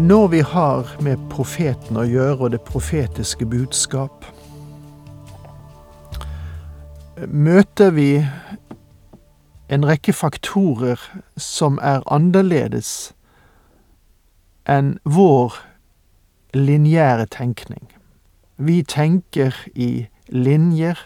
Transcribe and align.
Når 0.00 0.28
vi 0.28 0.40
har 0.40 0.86
med 1.04 1.18
profeten 1.28 1.98
å 2.00 2.06
gjøre 2.08 2.46
og 2.46 2.52
det 2.54 2.62
profetiske 2.64 3.44
budskap, 3.44 4.24
møter 7.28 7.92
vi 7.92 8.22
en 9.68 9.84
rekke 9.84 10.14
faktorer 10.16 11.04
som 11.36 11.76
er 11.84 12.00
annerledes 12.08 13.12
enn 14.64 14.94
vår 15.04 15.60
lineære 16.56 17.28
tenkning. 17.36 17.84
Vi 18.56 18.80
tenker 18.80 19.52
i 19.76 20.08
linjer 20.32 20.96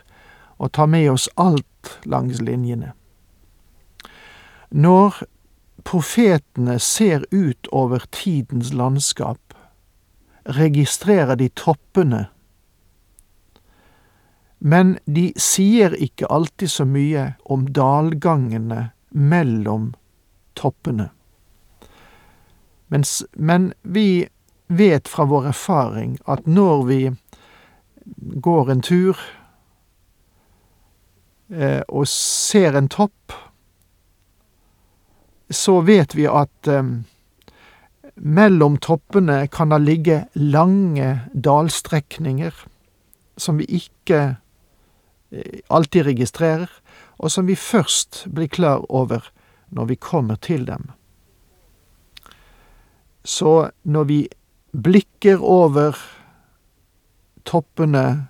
og 0.63 0.71
tar 0.79 0.87
med 0.87 1.11
oss 1.17 1.27
alt 1.35 1.97
langs 2.07 2.39
linjene. 2.39 2.95
Når 4.71 5.25
profetene 5.83 6.79
ser 6.79 7.25
ut 7.31 7.67
over 7.73 8.07
tidens 8.11 8.73
landskap, 8.73 9.55
registrerer 10.45 11.37
de 11.37 11.49
toppene, 11.49 12.27
men 14.65 14.99
de 15.05 15.33
sier 15.37 15.93
ikke 16.01 16.31
alltid 16.33 16.71
så 16.73 16.87
mye 16.89 17.25
om 17.53 17.67
dalgangene 17.77 18.95
mellom 19.11 19.91
toppene. 20.57 21.11
Mens, 22.89 23.25
men 23.33 23.73
vi 23.83 24.27
vet 24.67 25.09
fra 25.09 25.27
vår 25.29 25.51
erfaring 25.53 26.17
at 26.25 26.47
når 26.47 26.85
vi 26.89 27.01
går 28.45 28.71
en 28.71 28.83
tur 28.85 29.21
eh, 31.53 31.83
og 31.89 32.09
ser 32.09 32.77
en 32.79 32.89
topp, 32.89 33.33
så 35.55 35.81
vet 35.81 36.15
vi 36.15 36.27
at 36.29 36.69
eh, 36.69 36.85
mellom 38.15 38.79
toppene 38.83 39.47
kan 39.49 39.73
det 39.75 39.81
ligge 39.85 40.19
lange 40.35 41.11
dalstrekninger 41.35 42.55
som 43.37 43.59
vi 43.59 43.67
ikke 43.81 44.21
eh, 45.31 45.61
alltid 45.69 46.07
registrerer, 46.11 46.71
og 47.19 47.31
som 47.31 47.47
vi 47.47 47.57
først 47.59 48.25
blir 48.35 48.51
klar 48.51 48.85
over 48.89 49.31
når 49.75 49.91
vi 49.91 49.97
kommer 49.97 50.37
til 50.37 50.67
dem. 50.67 50.91
Så 53.25 53.71
når 53.83 54.05
vi 54.05 54.21
blikker 54.75 55.43
over 55.43 55.97
toppene 57.47 58.27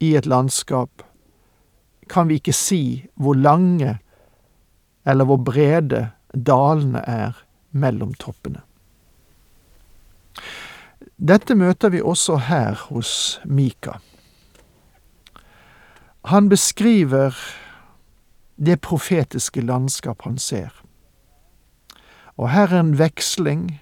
i 0.00 0.14
et 0.16 0.26
landskap, 0.26 1.02
kan 2.10 2.28
vi 2.28 2.40
ikke 2.40 2.54
si 2.56 2.82
hvor 3.14 3.38
lange 3.38 3.98
eller 5.06 5.24
hvor 5.24 5.36
brede 5.36 6.10
dalene 6.34 7.02
er 7.06 7.44
mellom 7.72 8.14
toppene. 8.14 8.62
Dette 11.20 11.54
møter 11.54 11.92
vi 11.92 12.00
også 12.00 12.36
her 12.48 12.78
hos 12.88 13.40
Mika. 13.44 13.98
Han 16.24 16.48
beskriver 16.48 17.36
det 18.56 18.80
profetiske 18.80 19.60
landskap 19.60 20.22
han 20.24 20.38
ser. 20.38 20.70
Og 22.36 22.50
her 22.50 22.72
er 22.72 22.80
en 22.80 22.98
veksling 22.98 23.80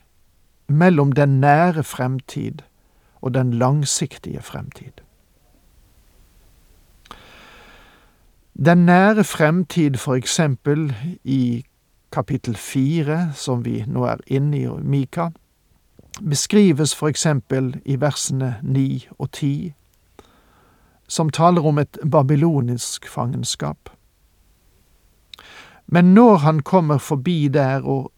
mellom 0.69 1.13
den 1.13 1.41
nære 1.41 1.83
fremtid 1.83 2.63
og 3.21 3.35
den 3.35 3.53
langsiktige 3.55 4.43
fremtid. 4.43 5.03
Den 8.67 8.79
nære 8.79 9.25
fremtid, 9.25 9.95
for 9.95 10.15
eksempel 10.15 10.95
i 11.25 11.65
kapittel 12.13 12.57
fire, 12.57 13.33
som 13.35 13.65
vi 13.65 13.85
nå 13.87 14.05
er 14.05 14.17
inne 14.27 14.59
i 14.59 14.67
Mika, 14.83 15.29
beskrives 16.31 16.95
for 16.95 17.09
eksempel 17.09 17.77
i 17.85 18.01
versene 18.01 18.57
ni 18.63 19.09
og 19.19 19.31
ti, 19.33 19.75
som 21.09 21.31
taler 21.31 21.67
om 21.67 21.79
et 21.79 21.99
babylonisk 22.11 23.09
fangenskap. 23.09 23.91
Men 25.87 26.15
når 26.15 26.37
han 26.37 26.61
kommer 26.61 26.99
forbi 26.99 27.49
der, 27.49 27.87
og 27.87 28.13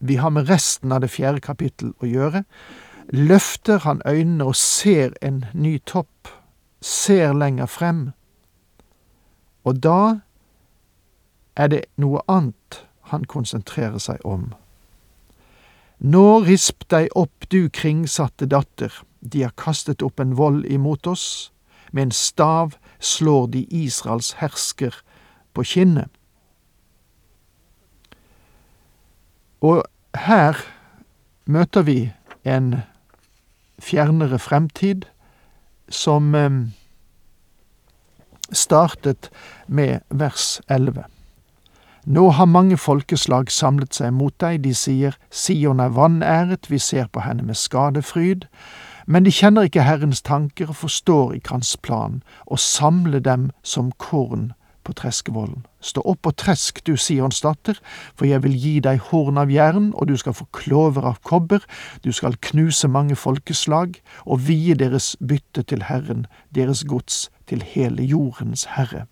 vi 0.00 0.14
har 0.14 0.28
med 0.28 0.50
resten 0.50 0.92
av 0.92 1.00
det 1.00 1.10
fjerde 1.10 1.40
kapittel 1.40 1.94
å 2.02 2.06
gjøre, 2.06 2.42
løfter 3.08 3.78
han 3.78 4.02
øynene 4.06 4.44
og 4.44 4.56
ser 4.56 5.14
en 5.22 5.44
ny 5.54 5.78
topp, 5.86 6.28
ser 6.80 7.32
lenger 7.32 7.66
frem. 7.66 8.10
Og 9.64 9.82
da 9.82 10.20
er 11.56 11.68
det 11.68 11.84
noe 12.00 12.22
annet 12.28 12.82
han 13.12 13.24
konsentrerer 13.28 14.00
seg 14.00 14.22
om. 14.24 14.52
Nå 16.02 16.42
risp 16.42 16.88
deg 16.90 17.12
opp, 17.14 17.46
du 17.48 17.68
kringsatte 17.70 18.48
datter, 18.50 18.90
de 19.20 19.44
har 19.44 19.54
kastet 19.54 20.02
opp 20.02 20.18
en 20.20 20.34
vold 20.38 20.64
imot 20.66 21.06
oss, 21.06 21.52
med 21.92 22.08
en 22.08 22.16
stav 22.16 22.74
slår 22.98 23.46
de 23.52 23.66
Israels 23.70 24.32
hersker 24.40 24.96
på 25.54 25.62
kinnet. 25.62 26.10
Og 29.62 29.84
her 30.18 30.58
møter 31.46 31.86
vi 31.86 31.98
en 32.42 32.80
fjernere 33.78 34.40
fremtid 34.42 35.06
som 35.88 36.34
startet 38.52 39.30
med 39.66 40.00
vers 40.10 40.60
11. 40.68 41.04
Nå 42.04 42.30
har 42.30 42.48
mange 42.50 42.76
folkeslag 42.76 43.50
samlet 43.50 43.94
seg 43.94 44.10
mot 44.16 44.34
deg, 44.42 44.64
de 44.64 44.72
sier 44.74 45.14
Sion 45.30 45.80
er 45.80 45.92
vanæret, 45.94 46.66
vi 46.70 46.80
ser 46.82 47.06
på 47.06 47.22
henne 47.22 47.46
med 47.46 47.54
skadefryd, 47.54 48.48
men 49.06 49.22
de 49.26 49.30
kjenner 49.34 49.68
ikke 49.68 49.84
Herrens 49.86 50.22
tanker 50.22 50.72
og 50.72 50.80
forstår 50.80 51.36
ikke 51.36 51.54
Hans 51.54 51.76
plan, 51.76 52.22
å 52.46 52.58
samle 52.58 53.22
dem 53.22 53.50
som 53.62 53.92
korn 54.02 54.50
på 54.82 54.94
treskevollen. 54.98 55.62
Stå 55.78 56.02
opp 56.06 56.26
og 56.26 56.36
tresk, 56.42 56.80
du 56.86 56.96
Sions 56.98 57.42
datter, 57.44 57.78
for 58.18 58.26
jeg 58.26 58.42
vil 58.42 58.56
gi 58.58 58.74
deg 58.82 59.02
horn 59.10 59.38
av 59.38 59.50
jern, 59.50 59.92
og 59.94 60.10
du 60.10 60.16
skal 60.18 60.34
få 60.34 60.48
klover 60.54 61.06
av 61.06 61.20
kobber, 61.26 61.62
du 62.02 62.10
skal 62.14 62.38
knuse 62.50 62.90
mange 62.90 63.14
folkeslag, 63.18 63.98
og 64.26 64.46
vie 64.48 64.74
deres 64.78 65.14
bytte 65.22 65.62
til 65.70 65.86
Herren, 65.86 66.26
deres 66.54 66.82
gods 66.88 67.28
til 67.52 67.62
hele 67.74 68.04
jordens 68.08 68.64
herre. 68.76 69.06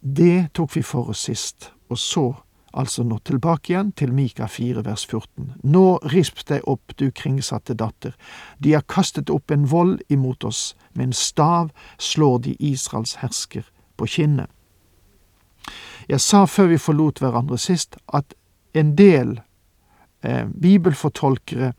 Det 0.00 0.52
tok 0.54 0.76
vi 0.76 0.82
for 0.86 1.10
oss 1.10 1.26
sist, 1.26 1.72
og 1.90 1.98
så 1.98 2.26
altså 2.74 3.02
nå 3.06 3.18
tilbake 3.26 3.72
igjen 3.72 3.92
til 3.98 4.12
Mika 4.14 4.46
4 4.50 4.84
vers 4.86 5.06
14. 5.06 5.54
Nå 5.62 5.84
risp 6.12 6.44
deg 6.46 6.62
opp, 6.70 6.94
du 6.98 7.08
kringsatte 7.10 7.74
datter, 7.78 8.14
de 8.58 8.74
har 8.76 8.86
kastet 8.86 9.30
opp 9.30 9.50
en 9.50 9.66
vold 9.70 10.00
imot 10.08 10.44
oss, 10.44 10.74
med 10.94 11.10
en 11.10 11.16
stav 11.18 11.72
slår 11.98 12.38
de 12.46 12.56
Israels 12.60 13.16
hersker 13.22 13.66
på 13.98 14.06
kinnet. 14.06 14.50
Jeg 16.06 16.20
sa 16.20 16.44
før 16.46 16.74
vi 16.74 16.78
forlot 16.78 17.22
hverandre 17.22 17.58
sist, 17.58 17.96
at 18.12 18.34
en 18.74 18.92
del 18.98 19.38
eh, 20.22 20.44
bibelfortolkere 20.46 21.72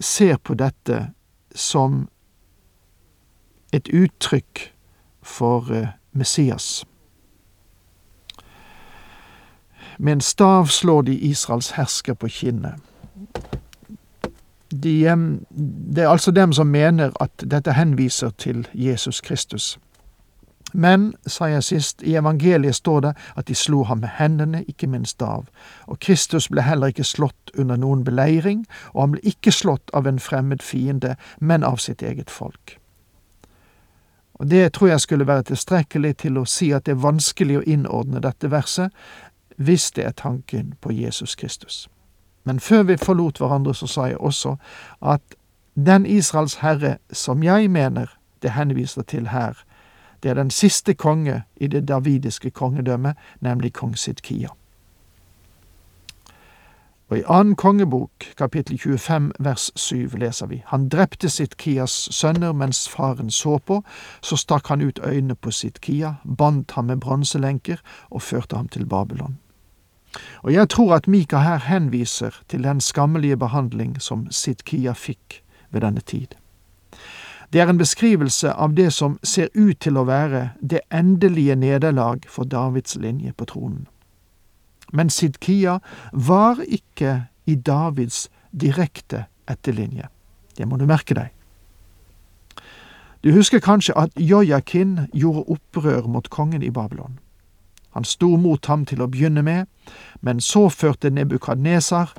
ser 0.00 0.38
på 0.38 0.56
dette 0.58 1.02
som 1.54 2.06
et 3.72 3.88
uttrykk 3.88 4.74
for 5.22 5.72
eh, 5.72 5.88
Messias. 6.12 6.86
Med 9.98 10.12
en 10.12 10.20
stav 10.20 10.66
slår 10.66 11.02
de 11.02 11.18
Israels 11.18 11.70
hersker 11.70 12.14
på 12.14 12.28
kinnet. 12.28 12.74
De, 14.70 14.92
det 15.94 16.04
er 16.04 16.08
altså 16.08 16.30
dem 16.30 16.52
som 16.52 16.66
mener 16.66 17.10
at 17.20 17.30
dette 17.50 17.72
henviser 17.72 18.30
til 18.30 18.68
Jesus 18.74 19.20
Kristus. 19.20 19.78
Men, 20.72 21.14
sa 21.26 21.44
jeg 21.44 21.64
sist, 21.64 22.02
i 22.02 22.14
evangeliet 22.14 22.74
står 22.74 23.00
det 23.00 23.12
at 23.36 23.48
de 23.48 23.54
slo 23.54 23.82
ham 23.82 23.98
med 23.98 24.08
hendene, 24.18 24.64
ikke 24.68 24.86
med 24.86 24.98
en 24.98 25.04
stav. 25.04 25.46
Og 25.86 25.98
Kristus 25.98 26.48
ble 26.48 26.62
heller 26.62 26.92
ikke 26.92 27.04
slått 27.04 27.50
under 27.58 27.76
noen 27.76 28.04
beleiring, 28.04 28.66
og 28.92 29.02
han 29.02 29.16
ble 29.16 29.20
ikke 29.24 29.52
slått 29.52 29.90
av 29.94 30.06
en 30.06 30.18
fremmed 30.18 30.62
fiende, 30.62 31.16
men 31.40 31.64
av 31.64 31.80
sitt 31.80 32.02
eget 32.02 32.30
folk. 32.30 32.78
Og 34.38 34.50
Det 34.50 34.72
tror 34.72 34.88
jeg 34.88 35.00
skulle 35.00 35.26
være 35.26 35.42
tilstrekkelig 35.42 36.16
til 36.16 36.38
å 36.38 36.44
si 36.44 36.70
at 36.72 36.86
det 36.86 36.92
er 36.92 37.02
vanskelig 37.02 37.58
å 37.58 37.66
innordne 37.66 38.20
dette 38.20 38.50
verset, 38.50 38.90
hvis 39.56 39.90
det 39.90 40.04
er 40.04 40.10
tanken 40.10 40.74
på 40.80 40.92
Jesus 40.92 41.34
Kristus. 41.34 41.88
Men 42.44 42.60
før 42.60 42.82
vi 42.82 42.96
forlot 42.96 43.38
hverandre, 43.38 43.74
så 43.74 43.86
sa 43.86 44.06
jeg 44.06 44.18
også 44.18 44.56
at 45.02 45.22
den 45.74 46.06
Israels 46.06 46.54
herre 46.54 46.96
som 47.12 47.42
jeg 47.42 47.70
mener 47.70 48.06
det 48.42 48.50
henviser 48.50 49.02
til 49.02 49.28
her, 49.28 49.58
det 50.22 50.30
er 50.30 50.34
den 50.34 50.50
siste 50.50 50.94
konge 50.94 51.42
i 51.56 51.66
det 51.66 51.88
davidiske 51.88 52.50
kongedømmet, 52.50 53.16
nemlig 53.40 53.72
kong 53.72 53.98
Sidkia. 53.98 54.48
Og 57.08 57.18
i 57.18 57.24
annen 57.24 57.56
kongebok, 57.56 58.26
kapittel 58.36 58.78
25, 58.78 59.30
vers 59.40 59.70
7, 59.76 60.18
leser 60.20 60.46
vi 60.46 60.62
Han 60.66 60.88
drepte 60.92 61.30
Sidkias 61.32 62.08
sønner 62.12 62.52
mens 62.52 62.88
faren 62.88 63.30
så 63.30 63.58
på, 63.58 63.80
så 64.20 64.36
stakk 64.36 64.68
han 64.68 64.84
ut 64.84 65.00
øynene 65.04 65.34
på 65.34 65.50
Sidkia, 65.50 66.14
bandt 66.24 66.76
ham 66.76 66.84
med 66.84 67.00
bronselenker 67.00 67.80
og 68.10 68.22
førte 68.22 68.56
ham 68.56 68.68
til 68.68 68.86
Babylon. 68.86 69.38
Og 70.42 70.52
jeg 70.52 70.68
tror 70.68 70.94
at 70.94 71.08
Mika 71.08 71.38
her 71.38 71.58
henviser 71.58 72.42
til 72.48 72.64
den 72.64 72.80
skammelige 72.80 73.36
behandling 73.36 74.02
som 74.02 74.26
Sidkia 74.30 74.92
fikk 74.92 75.42
ved 75.70 75.80
denne 75.80 76.00
tid. 76.00 76.36
Det 77.52 77.60
er 77.60 77.68
en 77.68 77.78
beskrivelse 77.78 78.52
av 78.52 78.74
det 78.76 78.92
som 78.92 79.18
ser 79.22 79.48
ut 79.54 79.80
til 79.80 79.96
å 79.96 80.04
være 80.04 80.50
det 80.60 80.80
endelige 80.92 81.56
nederlag 81.56 82.28
for 82.28 82.44
Davids 82.44 82.96
linje 82.96 83.32
på 83.32 83.44
tronen. 83.48 83.86
Men 84.92 85.10
Sidkia 85.10 85.78
var 86.12 86.60
ikke 86.64 87.28
i 87.46 87.54
Davids 87.54 88.28
direkte 88.60 89.24
etterlinje. 89.48 90.08
Det 90.56 90.68
må 90.68 90.76
du 90.76 90.86
merke 90.86 91.14
deg. 91.14 91.32
Du 93.24 93.32
husker 93.34 93.58
kanskje 93.58 93.96
at 93.98 94.10
Jojakin 94.16 95.08
gjorde 95.12 95.44
opprør 95.48 96.06
mot 96.06 96.30
kongen 96.30 96.62
i 96.62 96.70
Babylon. 96.70 97.18
Han 97.90 98.04
sto 98.04 98.36
mot 98.36 98.66
ham 98.66 98.84
til 98.86 99.02
å 99.02 99.08
begynne 99.10 99.42
med, 99.42 99.66
men 100.20 100.40
så 100.40 100.68
førte 100.68 101.10
Nebukadnesar, 101.10 102.12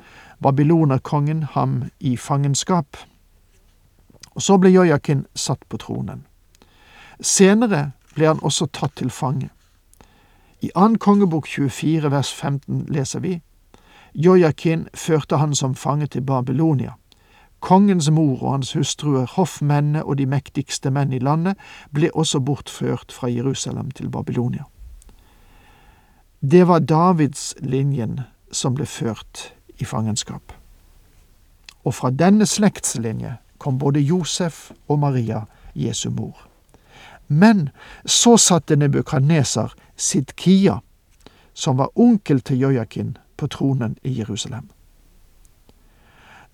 babylonerkongen, 0.44 1.44
ham 1.54 1.84
i 2.00 2.18
fangenskap. 2.18 2.98
Og 4.36 4.42
så 4.42 4.58
ble 4.58 4.74
Jojakin 4.74 5.26
satt 5.36 5.64
på 5.70 5.78
tronen. 5.78 6.26
Senere 7.22 7.92
ble 8.16 8.28
han 8.28 8.44
også 8.44 8.68
tatt 8.74 8.98
til 9.00 9.10
fange. 9.10 9.50
I 10.62 10.72
annen 10.76 11.00
kongebok 11.00 11.48
24 11.48 12.12
vers 12.12 12.34
15 12.34 12.86
leser 12.92 13.20
vi 13.20 13.42
Jojakin 14.14 14.88
førte 14.94 15.38
han 15.38 15.56
som 15.56 15.76
fange 15.76 16.08
til 16.08 16.22
Babylonia. 16.22 16.96
Kongens 17.60 18.10
mor 18.12 18.44
og 18.44 18.52
hans 18.52 18.74
hustruer, 18.74 19.26
hoffmennene 19.26 20.04
og 20.04 20.18
de 20.18 20.26
mektigste 20.26 20.92
menn 20.92 21.14
i 21.14 21.20
landet 21.20 21.60
ble 21.94 22.10
også 22.16 22.40
bortført 22.40 23.12
fra 23.12 23.30
Jerusalem 23.30 23.92
til 23.92 24.10
Babylonia. 24.10 24.64
Det 26.42 26.68
var 26.68 26.80
Davids 26.80 27.54
linjen 27.60 28.20
som 28.52 28.76
ble 28.76 28.86
ført 28.86 29.54
i 29.78 29.86
fangenskap. 29.86 30.54
Og 31.84 31.94
fra 31.94 32.10
denne 32.12 32.46
slektslinje 32.48 33.38
kom 33.60 33.78
både 33.80 34.00
Josef 34.00 34.72
og 34.88 35.00
Maria, 35.00 35.46
Jesu 35.76 36.10
mor. 36.10 36.48
Men 37.28 37.70
så 38.06 38.38
satte 38.38 38.76
Nebukadnesar 38.76 39.76
Sidkia, 40.00 40.80
som 41.54 41.78
var 41.78 41.90
onkel 41.96 42.42
til 42.42 42.60
Jojakin, 42.60 43.18
på 43.38 43.48
tronen 43.48 43.98
i 44.04 44.18
Jerusalem. 44.20 44.70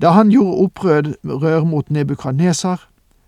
Da 0.02 0.10
han 0.10 0.30
gjorde 0.30 0.58
opprør 0.66 1.64
mot 1.66 1.90
Nebukadnesar, 1.90 2.82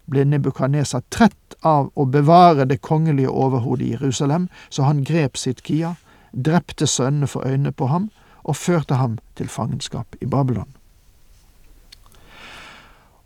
ble 0.10 0.26
Nebukadnesar 0.26 1.04
trett 1.10 1.56
av 1.66 1.92
å 1.96 2.06
bevare 2.06 2.66
det 2.66 2.82
kongelige 2.82 3.30
overhodet 3.30 3.86
i 3.86 3.92
Jerusalem, 3.96 4.48
så 4.70 4.84
han 4.84 5.04
grep 5.04 5.38
Sidkia, 5.38 5.96
drepte 6.32 6.88
sønnene 6.88 7.28
for 7.28 7.48
øynene 7.48 7.72
på 7.72 7.88
ham 7.88 8.10
og 8.44 8.56
førte 8.56 9.00
ham 9.00 9.18
til 9.36 9.50
fangenskap 9.50 10.16
i 10.22 10.26
Babylon. 10.26 10.70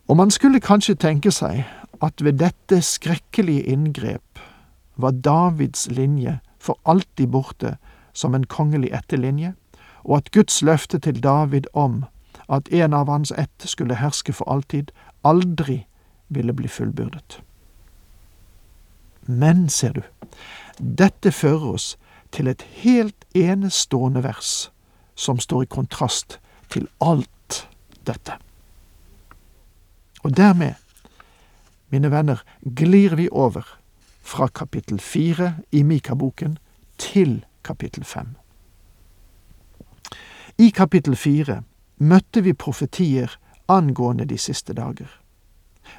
Og 0.07 0.17
man 0.17 0.31
skulle 0.31 0.59
kanskje 0.59 0.95
tenke 0.95 1.31
seg 1.31 1.63
at 2.01 2.23
ved 2.23 2.39
dette 2.41 2.81
skrekkelige 2.83 3.63
inngrep 3.63 4.41
var 4.97 5.11
Davids 5.11 5.87
linje 5.91 6.39
for 6.61 6.77
alltid 6.83 7.29
borte 7.33 7.77
som 8.13 8.35
en 8.35 8.45
kongelig 8.45 8.91
etterlinje, 8.93 9.55
og 10.05 10.17
at 10.17 10.31
Guds 10.31 10.61
løfte 10.61 10.99
til 10.99 11.21
David 11.23 11.69
om 11.73 12.03
at 12.51 12.69
en 12.73 12.93
av 12.93 13.09
hans 13.09 13.31
ett 13.31 13.65
skulle 13.65 13.97
herske 13.97 14.33
for 14.33 14.49
alltid, 14.51 14.91
aldri 15.23 15.85
ville 16.27 16.53
bli 16.53 16.67
fullbyrdet. 16.67 17.39
Men, 19.25 19.69
ser 19.69 19.93
du, 19.93 20.03
dette 20.77 21.31
fører 21.31 21.73
oss 21.75 21.87
til 22.31 22.47
et 22.47 22.63
helt 22.81 23.25
enestående 23.37 24.23
vers 24.23 24.71
som 25.15 25.39
står 25.39 25.63
i 25.65 25.71
kontrast 25.71 26.39
til 26.73 26.87
alt 26.99 27.65
dette. 28.07 28.37
Og 30.23 30.35
dermed, 30.37 30.75
mine 31.89 32.11
venner, 32.11 32.41
glir 32.63 33.15
vi 33.15 33.29
over 33.31 33.77
fra 34.21 34.47
kapittel 34.47 34.99
fire 34.99 35.55
i 35.71 35.83
Mika-boken 35.83 36.57
til 36.97 37.45
kapittel 37.63 38.03
fem. 38.03 38.35
I 40.57 40.69
kapittel 40.69 41.15
fire 41.15 41.63
møtte 41.97 42.43
vi 42.43 42.53
profetier 42.53 43.37
angående 43.67 44.25
de 44.25 44.37
siste 44.37 44.73
dager. 44.73 45.09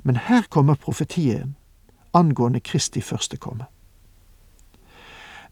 Men 0.02 0.16
her 0.16 0.42
kommer 0.50 0.74
profetien 0.74 1.56
angående 2.14 2.60
Kristi 2.60 3.00
første 3.00 3.36
komme. 3.36 3.64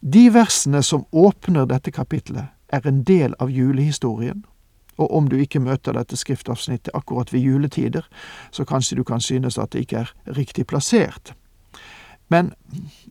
De 0.01 0.29
versene 0.33 0.81
som 0.83 1.05
åpner 1.11 1.65
dette 1.65 1.91
kapitlet, 1.91 2.45
er 2.71 2.87
en 2.87 3.03
del 3.03 3.33
av 3.39 3.49
julehistorien, 3.51 4.45
og 4.97 5.11
om 5.15 5.27
du 5.29 5.35
ikke 5.35 5.59
møter 5.59 5.93
dette 5.93 6.17
skriftavsnittet 6.17 6.93
akkurat 6.95 7.33
ved 7.33 7.43
juletider, 7.43 8.07
så 8.51 8.65
kanskje 8.65 8.97
du 8.97 9.03
kan 9.03 9.21
synes 9.21 9.57
at 9.57 9.73
det 9.73 9.79
ikke 9.85 9.97
er 9.97 10.13
riktig 10.37 10.67
plassert. 10.67 11.33
Men 12.31 12.53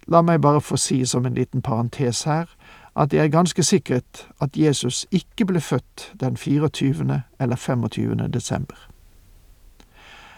la 0.08 0.22
meg 0.24 0.40
bare 0.40 0.62
få 0.64 0.78
si 0.80 1.02
som 1.06 1.26
en 1.26 1.36
liten 1.36 1.62
parentes 1.62 2.24
her, 2.24 2.48
at 2.96 3.10
det 3.12 3.20
er 3.20 3.32
ganske 3.32 3.62
sikkert 3.62 4.26
at 4.40 4.56
Jesus 4.56 5.04
ikke 5.12 5.46
ble 5.46 5.60
født 5.60 6.12
den 6.20 6.36
24. 6.36 7.22
eller 7.38 7.56
25. 7.56 8.28
desember. 8.32 8.76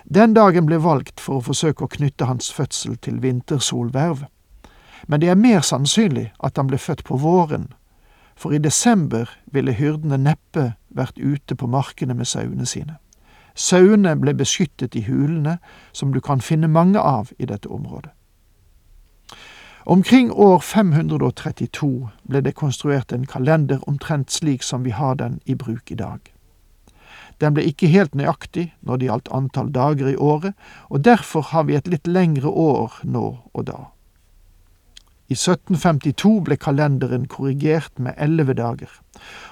Den 0.04 0.34
dagen 0.34 0.66
ble 0.66 0.80
valgt 0.82 1.20
for 1.20 1.38
å 1.38 1.46
forsøke 1.46 1.86
å 1.86 1.92
knytte 1.92 2.26
hans 2.26 2.50
fødsel 2.52 2.98
til 2.98 3.20
vintersolverv, 3.22 4.24
men 5.06 5.22
det 5.22 5.30
er 5.30 5.38
mer 5.38 5.62
sannsynlig 5.62 6.32
at 6.42 6.58
han 6.58 6.66
ble 6.66 6.78
født 6.78 7.04
på 7.06 7.16
våren, 7.22 7.70
for 8.36 8.52
i 8.52 8.58
desember 8.58 9.30
ville 9.52 9.72
hyrdene 9.72 10.18
neppe 10.18 10.72
vært 10.90 11.18
ute 11.18 11.54
på 11.54 11.70
markene 11.70 12.14
med 12.18 12.26
sauene 12.26 12.66
sine. 12.66 12.98
Sauene 13.54 14.16
ble 14.18 14.34
beskyttet 14.34 14.96
i 14.96 15.04
hulene, 15.06 15.58
som 15.92 16.12
du 16.12 16.20
kan 16.20 16.40
finne 16.40 16.68
mange 16.68 16.98
av 16.98 17.30
i 17.38 17.46
dette 17.46 17.68
området. 17.68 18.10
Omkring 19.84 20.32
år 20.32 20.60
532 20.60 22.08
ble 22.28 22.40
det 22.40 22.54
konstruert 22.54 23.12
en 23.12 23.26
kalender 23.26 23.82
omtrent 23.90 24.30
slik 24.30 24.62
som 24.62 24.84
vi 24.84 24.90
har 24.94 25.16
den 25.18 25.40
i 25.44 25.54
bruk 25.58 25.90
i 25.90 25.98
dag. 25.98 26.20
Den 27.42 27.56
ble 27.56 27.64
ikke 27.66 27.90
helt 27.90 28.14
nøyaktig 28.14 28.68
når 28.86 29.00
det 29.00 29.08
gjaldt 29.08 29.32
antall 29.34 29.72
dager 29.74 30.12
i 30.12 30.14
året, 30.14 30.54
og 30.86 31.02
derfor 31.02 31.42
har 31.50 31.66
vi 31.66 31.74
et 31.74 31.90
litt 31.90 32.06
lengre 32.06 32.48
år 32.48 33.00
nå 33.02 33.26
og 33.52 33.66
da. 33.66 33.80
I 35.26 35.34
1752 35.34 36.30
ble 36.46 36.60
kalenderen 36.60 37.26
korrigert 37.26 37.98
med 37.98 38.14
elleve 38.22 38.54
dager, 38.54 38.90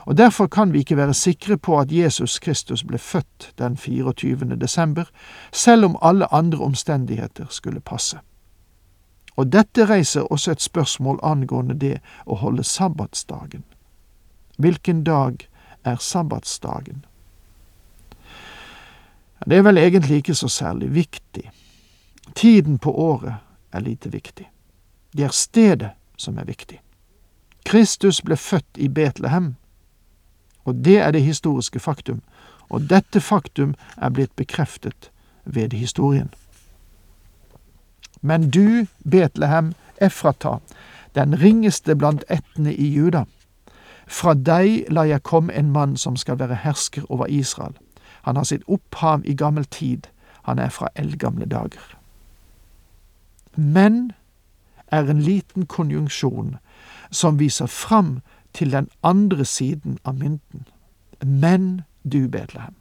og 0.07 0.19
derfor 0.19 0.47
kan 0.47 0.71
vi 0.71 0.85
ikke 0.85 1.01
være 1.01 1.15
sikre 1.15 1.59
på 1.59 1.79
at 1.81 1.91
Jesus 1.91 2.39
Kristus 2.39 2.85
ble 2.87 2.99
født 2.99 3.51
den 3.59 3.77
24. 3.77 4.55
desember, 4.61 5.11
selv 5.51 5.91
om 5.91 5.99
alle 6.03 6.31
andre 6.31 6.63
omstendigheter 6.71 7.51
skulle 7.51 7.81
passe. 7.81 8.21
Og 9.41 9.53
dette 9.53 9.87
reiser 9.89 10.27
også 10.33 10.53
et 10.53 10.61
spørsmål 10.61 11.19
angående 11.25 11.75
det 11.81 11.95
å 12.27 12.37
holde 12.43 12.65
sabbatsdagen. 12.65 13.63
Hvilken 14.61 15.01
dag 15.05 15.47
er 15.85 15.97
sabbatsdagen? 15.97 17.05
Det 19.47 19.57
er 19.57 19.65
vel 19.65 19.81
egentlig 19.81 20.19
ikke 20.21 20.37
så 20.37 20.49
særlig 20.53 20.91
viktig. 20.95 21.47
Tiden 22.37 22.77
på 22.79 22.93
året 22.93 23.41
er 23.73 23.81
lite 23.81 24.13
viktig. 24.13 24.45
Det 25.17 25.25
er 25.25 25.33
stedet 25.33 25.91
som 26.17 26.37
er 26.39 26.45
viktig. 26.45 26.77
Kristus 27.65 28.21
ble 28.21 28.37
født 28.37 28.77
i 28.77 28.89
Betlehem, 28.89 29.55
og 30.69 30.85
det 30.85 30.99
er 31.01 31.17
det 31.17 31.25
historiske 31.25 31.81
faktum, 31.81 32.21
og 32.69 32.91
dette 32.93 33.21
faktum 33.21 33.73
er 33.97 34.13
blitt 34.13 34.37
bekreftet 34.37 35.11
ved 35.45 35.73
historien. 35.73 36.29
Men 38.21 38.51
du, 38.51 38.87
Betlehem, 39.11 39.75
Efrata, 40.01 40.59
den 41.15 41.35
ringeste 41.43 41.97
blant 41.97 42.25
ættene 42.31 42.75
i 42.75 42.89
Juda, 42.95 43.25
fra 44.07 44.35
deg 44.35 44.91
lar 44.91 45.07
jeg 45.07 45.23
komme 45.23 45.55
en 45.55 45.71
mann 45.71 45.97
som 45.97 46.17
skal 46.17 46.39
være 46.39 46.63
hersker 46.65 47.07
over 47.09 47.27
Israel. 47.27 47.77
Han 48.23 48.37
har 48.37 48.45
sitt 48.45 48.67
opphav 48.67 49.23
i 49.25 49.35
gammel 49.35 49.65
tid, 49.65 50.11
han 50.43 50.59
er 50.59 50.69
fra 50.69 50.89
eldgamle 50.95 51.47
dager. 51.47 51.95
Men 53.55 54.13
er 54.91 55.11
en 55.11 55.23
liten 55.23 55.67
konjunksjon 55.67 56.57
som 57.11 57.39
viser 57.39 57.67
fram 57.67 58.21
til 58.53 58.73
den 58.73 58.89
andre 59.03 59.45
siden 59.45 59.99
av 60.05 60.19
mynten. 60.19 60.67
Men 61.23 61.83
du 62.03 62.29
Betlehem. 62.29 62.75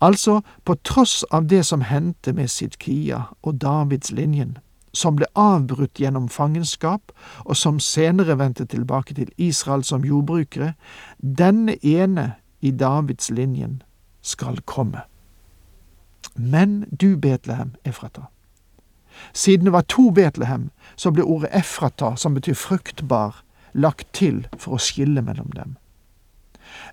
Altså, 0.00 0.40
på 0.64 0.74
tross 0.84 1.22
av 1.30 1.46
det 1.48 1.62
som 1.66 1.80
hendte 1.80 2.32
med 2.32 2.48
Sidkia 2.48 3.22
og 3.42 3.60
Davids 3.62 4.10
linjen, 4.12 4.58
som 4.92 5.16
ble 5.16 5.26
avbrutt 5.34 5.98
gjennom 5.98 6.28
fangenskap, 6.28 7.12
og 7.44 7.56
som 7.56 7.80
senere 7.80 8.38
vendte 8.38 8.66
tilbake 8.66 9.14
til 9.14 9.30
Israel 9.36 9.84
som 9.84 10.04
jordbrukere, 10.04 10.74
denne 11.18 11.76
ene 11.82 12.34
i 12.60 12.70
Davids 12.70 13.30
linjen 13.30 13.82
skal 14.22 14.60
komme. 14.66 15.02
Men 16.34 16.84
du, 16.90 17.16
Betlehem, 17.16 17.74
Efrata. 17.84 18.28
Siden 19.32 19.64
det 19.64 19.72
var 19.72 19.86
to 19.88 20.10
Betlehem, 20.10 20.70
så 20.96 21.10
ble 21.10 21.22
ordet 21.22 21.52
Efrata, 21.54 22.16
som 22.16 22.34
betyr 22.34 22.54
fruktbar, 22.54 23.42
lagt 23.74 24.06
til 24.12 24.46
for 24.58 24.76
å 24.76 24.82
skille 24.82 25.22
mellom 25.22 25.50
dem. 25.54 25.76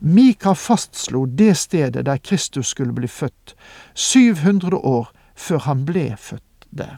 Mika 0.01 0.53
fastslo 0.53 1.25
det 1.25 1.57
stedet 1.57 2.05
der 2.05 2.17
Kristus 2.17 2.67
skulle 2.67 2.93
bli 2.93 3.07
født, 3.07 3.55
700 3.93 4.77
år 4.77 5.11
før 5.35 5.57
han 5.57 5.85
ble 5.85 6.15
født 6.17 6.67
der. 6.69 6.97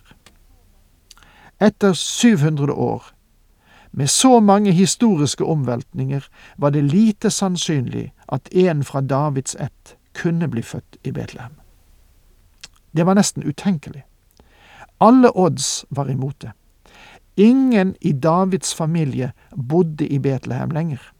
Etter 1.61 1.93
700 1.93 2.73
år, 2.73 3.03
med 3.91 4.07
så 4.07 4.39
mange 4.39 4.71
historiske 4.71 5.45
omveltninger, 5.45 6.27
var 6.57 6.69
det 6.69 6.83
lite 6.83 7.29
sannsynlig 7.29 8.11
at 8.27 8.49
en 8.51 8.83
fra 8.83 9.01
Davids 9.01 9.55
ett 9.55 9.95
kunne 10.13 10.47
bli 10.47 10.61
født 10.61 10.97
i 11.03 11.11
Betlehem. 11.11 11.53
Det 12.95 13.05
var 13.05 13.13
nesten 13.13 13.43
utenkelig. 13.43 14.03
Alle 14.99 15.31
odds 15.37 15.85
var 15.89 16.09
imot 16.09 16.41
det. 16.41 16.51
Ingen 17.35 17.95
i 18.01 18.11
Davids 18.11 18.75
familie 18.75 19.31
bodde 19.69 20.07
i 20.07 20.19
Betlehem 20.19 20.71
lenger. 20.71 21.12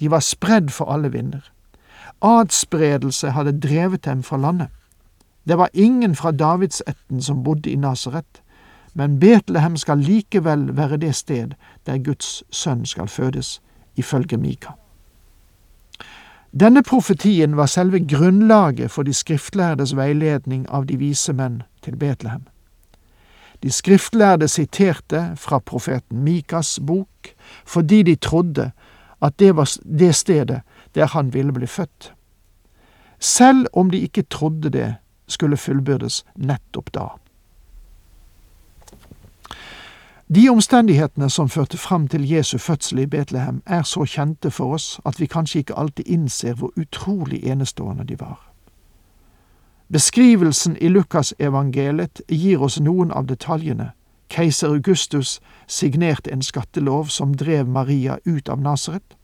De 0.00 0.10
var 0.10 0.20
spredd 0.20 0.70
for 0.70 0.92
alle 0.92 1.12
vinder. 1.12 1.40
Adspredelse 2.22 3.30
hadde 3.30 3.60
drevet 3.60 4.04
dem 4.04 4.22
fra 4.22 4.36
landet. 4.36 4.68
Det 5.48 5.58
var 5.58 5.70
ingen 5.72 6.14
fra 6.14 6.30
Davidsetten 6.30 7.22
som 7.22 7.42
bodde 7.42 7.70
i 7.70 7.76
Nasaret, 7.76 8.42
men 8.94 9.20
Betlehem 9.20 9.76
skal 9.76 9.98
likevel 9.98 10.76
være 10.76 10.96
det 10.96 11.14
sted 11.14 11.54
der 11.86 11.98
Guds 11.98 12.42
sønn 12.50 12.86
skal 12.86 13.08
fødes, 13.08 13.60
ifølge 13.96 14.36
Mika. 14.36 14.74
Denne 16.60 16.82
profetien 16.82 17.56
var 17.56 17.66
selve 17.66 18.00
grunnlaget 18.08 18.90
for 18.90 19.02
de 19.02 19.14
skriftlærdes 19.14 19.96
veiledning 19.96 20.66
av 20.68 20.86
de 20.88 20.96
vise 20.96 21.32
menn 21.32 21.62
til 21.84 21.96
Betlehem. 21.96 22.46
De 23.62 23.70
skriftlærde 23.70 24.48
siterte 24.48 25.32
fra 25.36 25.58
profeten 25.58 26.22
Mikas 26.24 26.78
bok 26.86 27.34
fordi 27.66 28.02
de 28.02 28.14
trodde 28.14 28.70
at 29.20 29.38
det 29.38 29.56
var 29.56 29.68
det 29.98 30.14
stedet 30.14 30.60
der 30.94 31.06
han 31.06 31.34
ville 31.34 31.52
bli 31.52 31.66
født. 31.66 32.12
Selv 33.18 33.66
om 33.72 33.90
de 33.90 33.98
ikke 33.98 34.22
trodde 34.22 34.70
det 34.70 34.94
skulle 35.26 35.56
fullbyrdes 35.56 36.24
nettopp 36.36 36.94
da. 36.94 37.06
De 40.34 40.48
omstendighetene 40.48 41.30
som 41.30 41.48
førte 41.48 41.78
fram 41.78 42.08
til 42.08 42.30
Jesu 42.30 42.58
fødsel 42.58 42.98
i 42.98 43.06
Betlehem, 43.06 43.62
er 43.66 43.82
så 43.82 44.04
kjente 44.04 44.50
for 44.50 44.74
oss 44.74 45.00
at 45.06 45.20
vi 45.20 45.26
kanskje 45.26 45.58
ikke 45.58 45.78
alltid 45.78 46.04
innser 46.06 46.54
hvor 46.54 46.72
utrolig 46.76 47.44
enestående 47.44 48.04
de 48.04 48.20
var. 48.20 48.52
Beskrivelsen 49.92 50.76
i 50.80 50.88
Lukasevangeliet 50.88 52.20
gir 52.28 52.60
oss 52.60 52.80
noen 52.80 53.10
av 53.10 53.24
detaljene. 53.26 53.90
Keiser 54.28 54.68
Augustus 54.68 55.40
signerte 55.66 56.30
en 56.30 56.42
skattelov 56.42 57.04
som 57.04 57.36
drev 57.36 57.68
Maria 57.68 58.18
ut 58.24 58.48
av 58.48 58.60
Nasaret. 58.60 59.16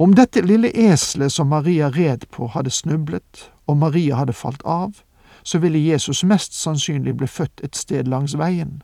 Om 0.00 0.14
dette 0.14 0.40
lille 0.42 0.70
eselet 0.72 1.32
som 1.32 1.48
Maria 1.48 1.90
red 1.90 2.24
på, 2.30 2.46
hadde 2.46 2.70
snublet, 2.70 3.50
og 3.68 3.76
Maria 3.76 4.16
hadde 4.16 4.32
falt 4.32 4.62
av, 4.64 5.02
så 5.42 5.58
ville 5.58 5.78
Jesus 5.78 6.24
mest 6.24 6.56
sannsynlig 6.56 7.14
bli 7.20 7.28
født 7.28 7.60
et 7.64 7.76
sted 7.76 8.08
langs 8.08 8.32
veien. 8.36 8.80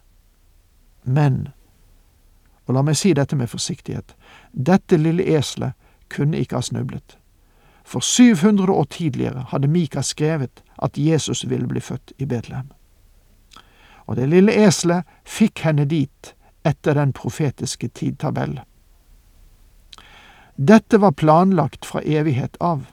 Men, 1.04 1.48
og 2.66 2.76
la 2.76 2.84
meg 2.84 2.98
si 3.00 3.14
dette 3.16 3.36
med 3.36 3.48
forsiktighet, 3.48 4.12
dette 4.52 5.00
lille 5.00 5.24
eselet 5.38 5.72
kunne 6.12 6.40
ikke 6.40 6.60
ha 6.60 6.68
snublet. 6.68 7.16
For 7.86 8.04
700 8.04 8.72
år 8.72 8.84
tidligere 8.90 9.46
hadde 9.48 9.72
Mika 9.72 10.02
skrevet 10.02 10.62
at 10.82 10.98
Jesus 10.98 11.46
ville 11.48 11.68
bli 11.70 11.80
født 11.80 12.12
i 12.18 12.26
Betlehem. 12.26 12.75
Og 14.06 14.16
det 14.16 14.28
lille 14.30 14.54
eselet 14.54 15.06
fikk 15.26 15.64
henne 15.66 15.86
dit 15.90 16.32
etter 16.66 16.94
den 16.94 17.12
profetiske 17.14 17.88
tidtabell. 17.88 18.60
Dette 20.56 20.98
var 20.98 21.12
planlagt 21.12 21.86
fra 21.86 22.02
evighet 22.02 22.56
av. 22.60 22.86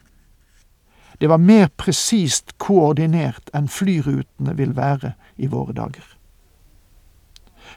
Det 1.17 1.27
var 1.27 1.37
mer 1.37 1.69
presist 1.77 2.57
koordinert 2.57 3.49
enn 3.55 3.69
flyrutene 3.71 4.57
vil 4.57 4.73
være 4.75 5.13
i 5.37 5.47
våre 5.47 5.73
dager. 5.77 6.03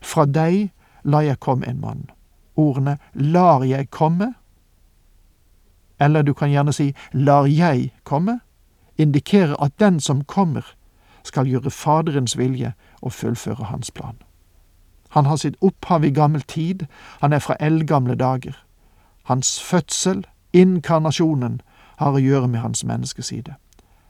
Fra 0.02 0.26
deg 0.26 0.73
la 1.07 1.23
jeg 1.23 1.38
komme 1.38 1.69
en 1.71 1.81
mann. 1.81 2.02
Ordene 2.57 2.97
lar 3.14 3.62
jeg 3.64 3.90
komme, 3.95 4.33
eller 6.00 6.23
du 6.23 6.35
kan 6.35 6.50
gjerne 6.50 6.75
si 6.75 6.90
lar 7.12 7.47
jeg 7.47 7.93
komme, 8.02 8.40
indikerer 8.97 9.55
at 9.62 9.76
den 9.78 10.00
som 10.00 10.25
kommer, 10.25 10.64
skal 11.26 11.49
gjøre 11.50 11.71
Faderens 11.71 12.37
vilje 12.38 12.73
og 13.06 13.14
fullføre 13.14 13.70
hans 13.70 13.90
plan. 13.90 14.18
Han 15.14 15.26
har 15.26 15.36
sitt 15.40 15.56
opphav 15.62 16.04
i 16.04 16.10
gammel 16.10 16.42
tid, 16.42 16.86
han 17.20 17.32
er 17.32 17.38
fra 17.38 17.56
eldgamle 17.60 18.14
dager. 18.14 18.58
Hans 19.30 19.60
fødsel, 19.62 20.26
inkarnasjonen, 20.52 21.60
har 21.96 22.12
å 22.12 22.20
gjøre 22.20 22.48
med 22.48 22.60
hans 22.60 22.84
menneskeside. 22.84 23.54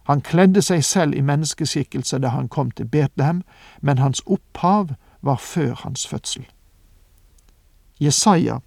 Han 0.07 0.21
kledde 0.21 0.63
seg 0.63 0.85
selv 0.85 1.15
i 1.15 1.23
menneskeskikkelse 1.23 2.19
da 2.23 2.35
han 2.35 2.49
kom 2.49 2.71
til 2.71 2.89
Betlehem, 2.91 3.43
men 3.81 3.99
hans 3.99 4.23
opphav 4.27 4.95
var 5.23 5.37
før 5.43 5.75
hans 5.83 6.07
fødsel. 6.07 6.47
Jesaja, 7.99 8.61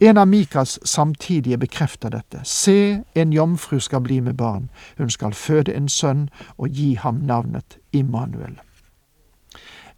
en 0.00 0.18
av 0.18 0.26
Mikas 0.28 0.78
samtidige, 0.84 1.58
bekrefter 1.58 2.10
dette. 2.10 2.40
Se, 2.44 3.04
en 3.14 3.32
jomfru 3.32 3.78
skal 3.80 4.00
bli 4.00 4.20
med 4.20 4.34
barn, 4.34 4.70
hun 4.98 5.10
skal 5.10 5.34
føde 5.34 5.74
en 5.74 5.88
sønn 5.88 6.28
og 6.56 6.68
gi 6.68 6.94
ham 6.94 7.22
navnet 7.22 7.78
Immanuel. 7.92 8.58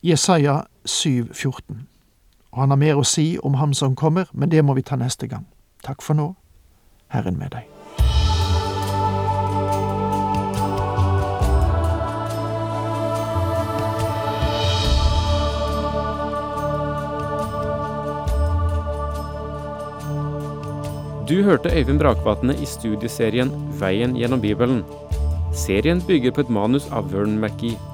Jesaja 0.05 0.63
7, 0.85 1.29
14. 1.33 1.87
Og 2.53 2.59
han 2.61 2.71
har 2.71 2.77
mer 2.77 2.99
å 3.01 3.05
si 3.09 3.39
om 3.41 3.55
ham 3.57 3.73
som 3.73 3.95
kommer, 3.97 4.29
men 4.37 4.51
det 4.53 4.61
må 4.61 4.75
vi 4.77 4.83
ta 4.85 4.99
neste 5.01 5.25
gang. 5.31 5.47
Takk 5.81 6.05
for 6.05 6.13
nå. 6.19 6.35
Herren 7.09 7.39
med 7.41 7.55
deg. 7.55 7.65
Du 21.25 21.41
hørte 21.49 21.73
Øyvind 21.73 22.05
Brakvatne 22.05 22.53
i 22.61 22.69
studieserien 22.69 23.49
Veien 23.81 24.21
gjennom 24.21 24.45
Bibelen. 24.45 24.85
Serien 25.57 26.05
bygger 26.05 26.37
på 26.37 26.45
et 26.45 26.53
manus 26.53 26.93
av 26.93 27.09
Vern 27.09 27.41
McGee. 27.41 27.94